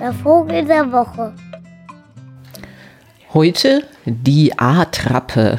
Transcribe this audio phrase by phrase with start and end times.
[0.00, 1.34] Der Vogel der Woche.
[3.32, 5.58] Heute die A-Trappe.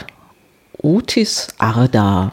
[0.78, 2.31] Otis Arda.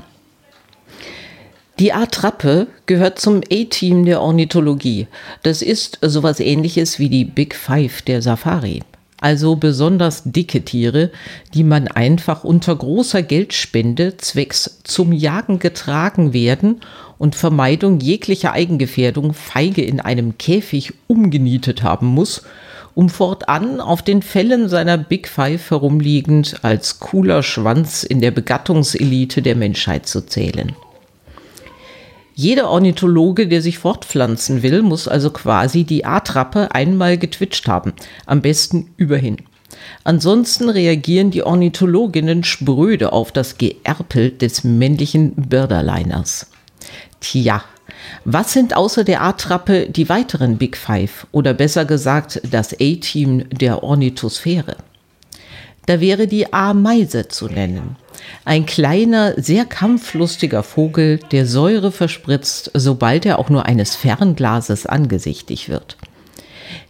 [1.78, 5.08] Die A-Trappe gehört zum A-Team der Ornithologie.
[5.42, 8.82] Das ist sowas ähnliches wie die Big Five der Safari.
[9.22, 11.12] Also besonders dicke Tiere,
[11.54, 16.80] die man einfach unter großer Geldspende zwecks zum Jagen getragen werden
[17.18, 22.42] und Vermeidung jeglicher Eigengefährdung feige in einem Käfig umgenietet haben muss,
[22.96, 29.40] um fortan auf den Fällen seiner Big Five herumliegend als cooler Schwanz in der Begattungselite
[29.40, 30.74] der Menschheit zu zählen.
[32.34, 37.92] Jeder Ornithologe, der sich fortpflanzen will, muss also quasi die A-Trappe einmal getwitcht haben,
[38.26, 39.36] am besten überhin.
[40.04, 46.48] Ansonsten reagieren die Ornithologinnen spröde auf das Geerpel des männlichen Birderliners.
[47.20, 47.62] Tja,
[48.24, 53.82] was sind außer der A-Trappe die weiteren Big Five oder besser gesagt das A-Team der
[53.82, 54.76] Ornithosphäre?
[55.86, 57.96] Da wäre die Ameise zu nennen.
[58.44, 65.68] Ein kleiner, sehr kampflustiger Vogel, der Säure verspritzt, sobald er auch nur eines Fernglases angesichtig
[65.68, 65.96] wird.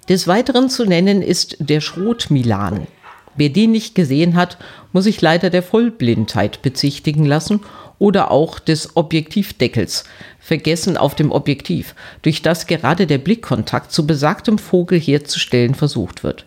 [0.08, 2.86] Des Weiteren zu nennen ist der Schrotmilan.
[3.34, 4.58] Wer den nicht gesehen hat,
[4.92, 7.60] muss sich leider der Vollblindheit bezichtigen lassen
[7.98, 10.04] oder auch des Objektivdeckels,
[10.38, 16.44] vergessen auf dem Objektiv, durch das gerade der Blickkontakt zu besagtem Vogel herzustellen versucht wird.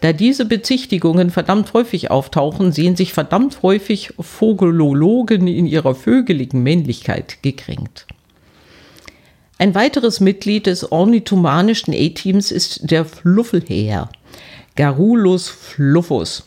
[0.00, 7.42] Da diese Bezichtigungen verdammt häufig auftauchen, sehen sich verdammt häufig Vogelologen in ihrer vögeligen Männlichkeit
[7.42, 8.06] gekränkt.
[9.58, 14.10] Ein weiteres Mitglied des ornithomanischen A-Teams ist der Fluffelhäher,
[14.76, 16.44] Garulus fluffus.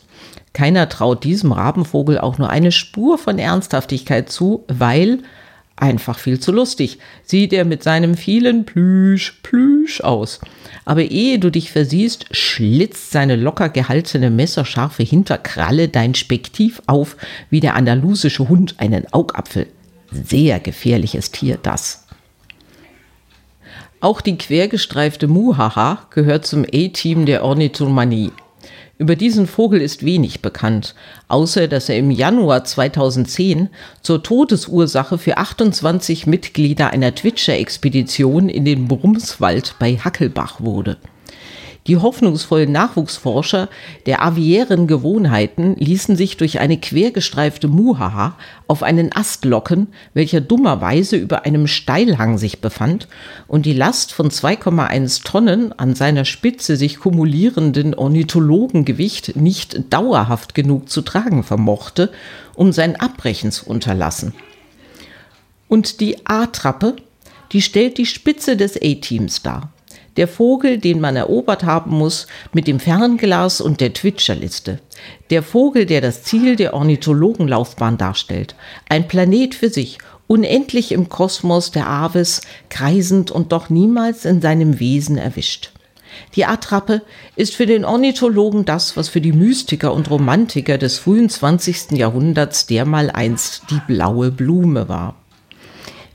[0.52, 5.20] Keiner traut diesem Rabenvogel auch nur eine Spur von Ernsthaftigkeit zu, weil
[5.80, 10.40] einfach viel zu lustig sieht er mit seinem vielen Plüsch, Plüsch aus
[10.88, 17.18] aber ehe du dich versiehst, schlitzt seine locker gehaltene messerscharfe Hinterkralle dein Spektiv auf
[17.50, 19.66] wie der andalusische Hund einen Augapfel.
[20.10, 22.06] Sehr gefährliches Tier das.
[24.00, 28.32] Auch die quergestreifte Muhaha gehört zum A-Team der Ornithomanie.
[28.98, 30.94] Über diesen Vogel ist wenig bekannt,
[31.28, 33.68] außer dass er im Januar 2010
[34.02, 40.96] zur Todesursache für 28 Mitglieder einer Twitcher-Expedition in den Brumswald bei Hackelbach wurde.
[41.86, 43.68] Die hoffnungsvollen Nachwuchsforscher
[44.04, 51.16] der aviären Gewohnheiten ließen sich durch eine quergestreifte Muhaha auf einen Ast locken, welcher dummerweise
[51.16, 53.08] über einem Steilhang sich befand
[53.46, 60.90] und die Last von 2,1 Tonnen an seiner Spitze sich kumulierenden Ornithologengewicht nicht dauerhaft genug
[60.90, 62.10] zu tragen vermochte,
[62.54, 64.34] um sein Abbrechen zu unterlassen.
[65.68, 66.96] Und die A-Trappe,
[67.52, 69.70] die stellt die Spitze des A-Teams dar
[70.18, 74.80] der Vogel, den man erobert haben muss, mit dem Fernglas und der Twitcherliste.
[75.30, 78.56] Der Vogel, der das Ziel der Ornithologenlaufbahn darstellt.
[78.88, 84.80] Ein Planet für sich, unendlich im Kosmos der Aves, kreisend und doch niemals in seinem
[84.80, 85.70] Wesen erwischt.
[86.34, 87.02] Die Attrappe
[87.36, 91.92] ist für den Ornithologen das, was für die Mystiker und Romantiker des frühen 20.
[91.92, 95.14] Jahrhunderts dermaleinst die blaue Blume war.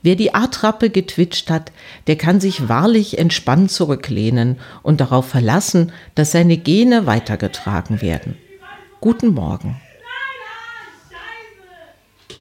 [0.03, 1.71] Wer die A-Trappe getwitscht hat,
[2.07, 8.37] der kann sich wahrlich entspannt zurücklehnen und darauf verlassen, dass seine Gene weitergetragen werden.
[8.99, 9.81] Guten Morgen.